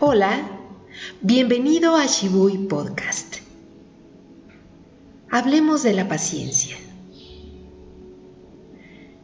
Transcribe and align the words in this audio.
Hola, 0.00 0.48
bienvenido 1.22 1.96
a 1.96 2.06
Shibui 2.06 2.68
Podcast. 2.68 3.38
Hablemos 5.28 5.82
de 5.82 5.92
la 5.92 6.06
paciencia. 6.06 6.76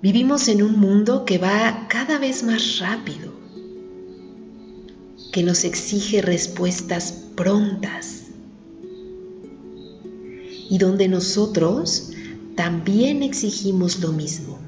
Vivimos 0.00 0.46
en 0.46 0.62
un 0.62 0.78
mundo 0.78 1.24
que 1.24 1.38
va 1.38 1.88
cada 1.88 2.20
vez 2.20 2.44
más 2.44 2.78
rápido, 2.78 3.32
que 5.32 5.42
nos 5.42 5.64
exige 5.64 6.22
respuestas 6.22 7.10
prontas 7.34 8.26
y 10.70 10.78
donde 10.78 11.08
nosotros 11.08 12.12
también 12.54 13.24
exigimos 13.24 13.98
lo 13.98 14.12
mismo. 14.12 14.59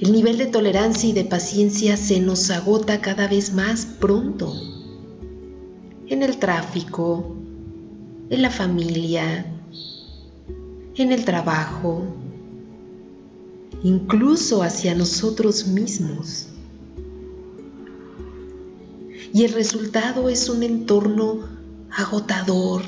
El 0.00 0.12
nivel 0.12 0.38
de 0.38 0.46
tolerancia 0.46 1.10
y 1.10 1.12
de 1.12 1.24
paciencia 1.24 1.94
se 1.94 2.20
nos 2.20 2.50
agota 2.50 3.02
cada 3.02 3.28
vez 3.28 3.52
más 3.52 3.84
pronto. 3.84 4.50
En 6.06 6.22
el 6.22 6.38
tráfico, 6.38 7.36
en 8.30 8.40
la 8.40 8.48
familia, 8.48 9.44
en 10.94 11.12
el 11.12 11.26
trabajo, 11.26 12.02
incluso 13.82 14.62
hacia 14.62 14.94
nosotros 14.94 15.66
mismos. 15.66 16.46
Y 19.34 19.44
el 19.44 19.52
resultado 19.52 20.30
es 20.30 20.48
un 20.48 20.62
entorno 20.62 21.40
agotador, 21.90 22.84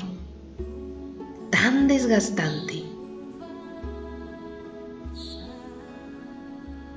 tan 1.51 1.87
desgastante 1.87 2.82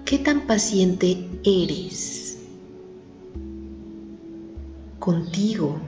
¿Qué 0.07 0.21
tan 0.21 0.47
paciente 0.47 1.29
eres 1.43 2.39
contigo, 5.01 5.81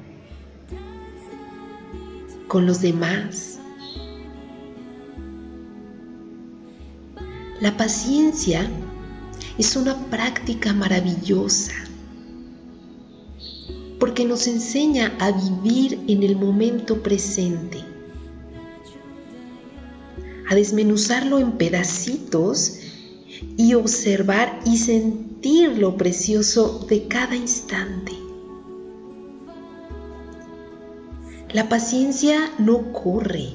con 2.48 2.66
los 2.66 2.80
demás? 2.80 3.60
La 7.60 7.76
paciencia 7.76 8.68
es 9.56 9.76
una 9.76 9.96
práctica 10.06 10.72
maravillosa 10.72 11.74
porque 14.00 14.24
nos 14.24 14.48
enseña 14.48 15.16
a 15.20 15.30
vivir 15.30 16.00
en 16.08 16.24
el 16.24 16.34
momento 16.34 17.04
presente, 17.04 17.84
a 20.50 20.56
desmenuzarlo 20.56 21.38
en 21.38 21.52
pedacitos 21.52 22.80
y 23.56 23.74
observar 23.74 24.60
y 24.64 24.78
sentir 24.78 25.78
lo 25.78 25.96
precioso 25.96 26.86
de 26.88 27.06
cada 27.06 27.36
instante. 27.36 28.12
La 31.52 31.68
paciencia 31.68 32.50
no 32.58 32.92
corre, 32.92 33.48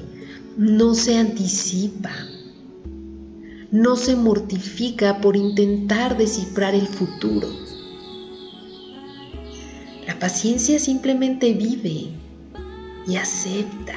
no 0.56 0.94
se 0.94 1.16
anticipa, 1.16 2.12
no 3.70 3.96
se 3.96 4.16
mortifica 4.16 5.20
por 5.20 5.36
intentar 5.36 6.16
descifrar 6.16 6.74
el 6.74 6.86
futuro. 6.86 7.48
La 10.06 10.18
paciencia 10.18 10.78
simplemente 10.78 11.52
vive 11.54 12.08
y 13.06 13.16
acepta 13.16 13.94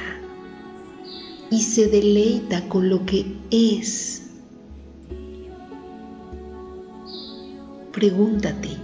y 1.50 1.62
se 1.62 1.88
deleita 1.88 2.68
con 2.68 2.88
lo 2.88 3.04
que 3.04 3.36
es 3.50 4.27
Pregúntate, 7.98 8.76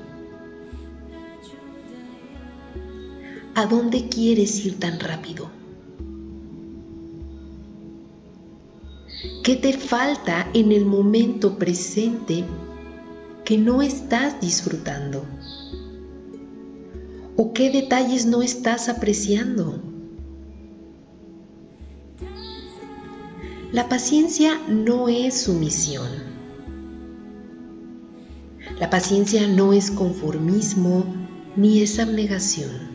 ¿a 3.54 3.64
dónde 3.66 4.08
quieres 4.08 4.66
ir 4.66 4.80
tan 4.80 4.98
rápido? 4.98 5.52
¿Qué 9.44 9.54
te 9.54 9.72
falta 9.74 10.50
en 10.52 10.72
el 10.72 10.84
momento 10.84 11.56
presente 11.60 12.44
que 13.44 13.56
no 13.56 13.82
estás 13.82 14.40
disfrutando? 14.40 15.24
¿O 17.36 17.52
qué 17.52 17.70
detalles 17.70 18.26
no 18.26 18.42
estás 18.42 18.88
apreciando? 18.88 19.80
La 23.70 23.88
paciencia 23.88 24.60
no 24.66 25.08
es 25.08 25.42
sumisión 25.42 26.33
la 28.78 28.90
paciencia 28.90 29.46
no 29.46 29.72
es 29.72 29.90
conformismo 29.90 31.04
ni 31.56 31.80
es 31.80 31.98
abnegación. 31.98 32.94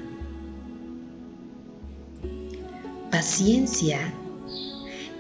Paciencia 3.12 4.14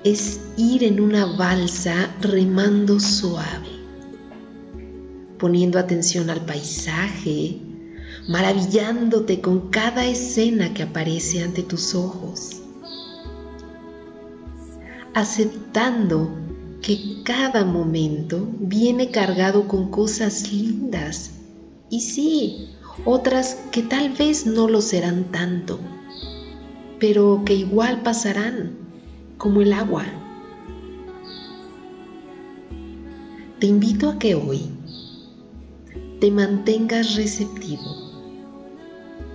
es 0.04 0.40
ir 0.58 0.84
en 0.84 1.00
una 1.00 1.26
balsa 1.26 2.14
remando 2.22 3.00
suave, 3.00 3.70
poniendo 5.38 5.80
atención 5.80 6.30
al 6.30 6.46
paisaje, 6.46 7.60
maravillándote 8.28 9.42
con 9.42 9.70
cada 9.70 10.06
escena 10.06 10.74
que 10.74 10.84
aparece 10.84 11.44
ante 11.44 11.64
tus 11.64 11.96
ojos, 11.96 12.62
aceptando 15.14 16.49
que 16.89 17.22
cada 17.22 17.66
momento 17.66 18.47
viene 18.57 19.11
cargado 19.11 19.67
con 19.67 19.91
cosas 19.91 20.51
lindas 20.51 21.33
y 21.88 22.01
sí, 22.01 22.69
otras 23.05 23.59
que 23.72 23.83
tal 23.83 24.09
vez 24.09 24.47
no 24.47 24.67
lo 24.67 24.81
serán 24.81 25.25
tanto, 25.25 25.79
pero 27.00 27.44
que 27.45 27.53
igual 27.53 28.01
pasarán, 28.01 28.72
como 29.38 29.61
el 29.61 29.73
agua. 29.73 30.03
Te 33.59 33.67
invito 33.67 34.09
a 34.09 34.17
que 34.17 34.33
hoy 34.33 34.71
te 36.19 36.31
mantengas 36.31 37.17
receptivo, 37.17 37.85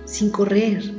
sin 0.03 0.29
correr, 0.29 0.93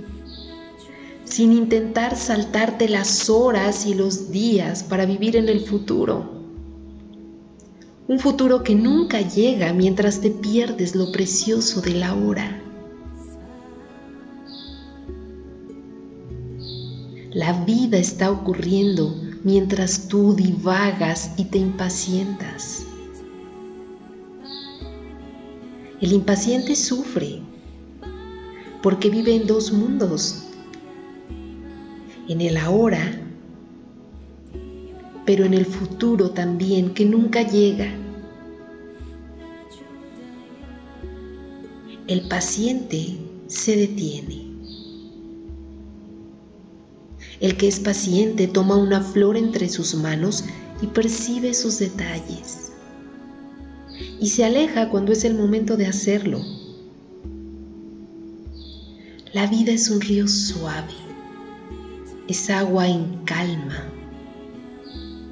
sin 1.24 1.52
intentar 1.52 2.16
saltarte 2.16 2.88
las 2.88 3.28
horas 3.28 3.84
y 3.84 3.92
los 3.92 4.30
días 4.30 4.82
para 4.82 5.04
vivir 5.04 5.36
en 5.36 5.50
el 5.50 5.60
futuro 5.60 6.35
un 8.08 8.20
futuro 8.20 8.62
que 8.62 8.74
nunca 8.74 9.20
llega 9.20 9.72
mientras 9.72 10.20
te 10.20 10.30
pierdes 10.30 10.94
lo 10.94 11.10
precioso 11.10 11.80
de 11.80 11.94
la 11.94 12.14
hora. 12.14 12.62
La 17.32 17.64
vida 17.64 17.98
está 17.98 18.30
ocurriendo 18.30 19.14
mientras 19.42 20.08
tú 20.08 20.34
divagas 20.34 21.32
y 21.36 21.44
te 21.44 21.58
impacientas. 21.58 22.86
El 26.00 26.12
impaciente 26.12 26.76
sufre 26.76 27.40
porque 28.82 29.10
vive 29.10 29.34
en 29.34 29.46
dos 29.46 29.72
mundos, 29.72 30.44
en 32.28 32.40
el 32.40 32.56
ahora 32.56 33.25
pero 35.26 35.44
en 35.44 35.54
el 35.54 35.66
futuro 35.66 36.30
también 36.30 36.94
que 36.94 37.04
nunca 37.04 37.42
llega. 37.42 37.92
El 42.06 42.28
paciente 42.28 43.18
se 43.48 43.76
detiene. 43.76 44.46
El 47.40 47.56
que 47.56 47.66
es 47.66 47.80
paciente 47.80 48.46
toma 48.46 48.76
una 48.76 49.02
flor 49.02 49.36
entre 49.36 49.68
sus 49.68 49.96
manos 49.96 50.44
y 50.80 50.86
percibe 50.86 51.52
sus 51.52 51.80
detalles. 51.80 52.70
Y 54.20 54.28
se 54.28 54.44
aleja 54.44 54.88
cuando 54.90 55.12
es 55.12 55.24
el 55.24 55.34
momento 55.34 55.76
de 55.76 55.86
hacerlo. 55.86 56.40
La 59.32 59.48
vida 59.48 59.72
es 59.72 59.90
un 59.90 60.00
río 60.00 60.28
suave, 60.28 60.94
es 62.28 62.48
agua 62.48 62.88
en 62.88 63.24
calma 63.24 63.95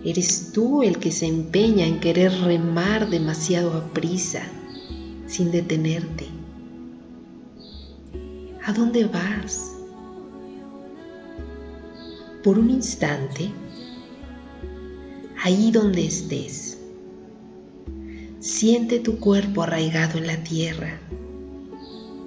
Eres 0.04 0.52
tú 0.52 0.82
el 0.82 0.98
que 0.98 1.10
se 1.10 1.26
empeña 1.26 1.86
en 1.86 1.98
querer 1.98 2.30
remar 2.42 3.08
demasiado 3.08 3.72
a 3.72 3.88
prisa, 3.94 4.42
sin 5.26 5.50
detenerte. 5.50 6.26
¿A 8.66 8.72
dónde 8.74 9.06
vas? 9.06 9.74
Por 12.42 12.58
un 12.58 12.68
instante, 12.68 13.50
ahí 15.42 15.70
donde 15.70 16.06
estés, 16.06 16.78
siente 18.40 18.98
tu 18.98 19.18
cuerpo 19.18 19.62
arraigado 19.62 20.18
en 20.18 20.26
la 20.26 20.36
tierra 20.44 21.00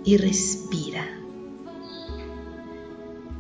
y 0.03 0.18
respira. 0.18 1.16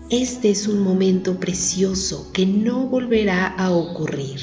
Este 0.09 0.51
es 0.51 0.69
un 0.69 0.83
momento 0.83 1.37
precioso 1.37 2.31
que 2.31 2.45
no 2.45 2.87
volverá 2.87 3.47
a 3.47 3.71
ocurrir. 3.71 4.39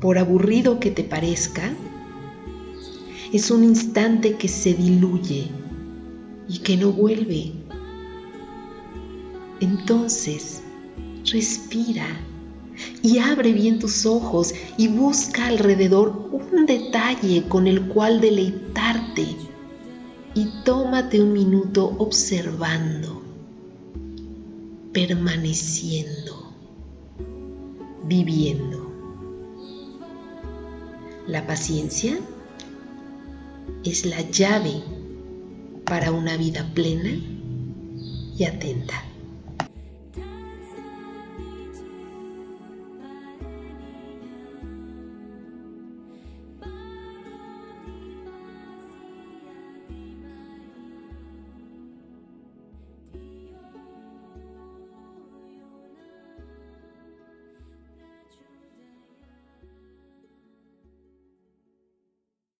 Por 0.00 0.18
aburrido 0.18 0.80
que 0.80 0.90
te 0.90 1.04
parezca, 1.04 1.72
es 3.32 3.48
un 3.52 3.62
instante 3.62 4.34
que 4.34 4.48
se 4.48 4.74
diluye 4.74 5.46
y 6.48 6.58
que 6.58 6.76
no 6.76 6.90
vuelve. 6.90 7.52
Entonces, 9.60 10.60
respira 11.30 12.08
y 13.04 13.18
abre 13.18 13.52
bien 13.52 13.78
tus 13.78 14.04
ojos 14.04 14.52
y 14.76 14.88
busca 14.88 15.46
alrededor 15.46 16.28
un 16.32 16.66
detalle 16.66 17.44
con 17.46 17.68
el 17.68 17.86
cual 17.86 18.20
deleitarte 18.20 19.49
y 20.34 20.46
tómate 20.64 21.20
un 21.20 21.32
minuto 21.32 21.94
observando, 21.98 23.22
permaneciendo, 24.92 26.52
viviendo. 28.04 28.90
La 31.26 31.46
paciencia 31.46 32.18
es 33.84 34.06
la 34.06 34.20
llave 34.30 34.82
para 35.84 36.12
una 36.12 36.36
vida 36.36 36.68
plena 36.74 37.10
y 38.36 38.44
atenta. 38.44 39.09